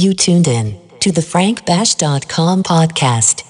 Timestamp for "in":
0.48-0.80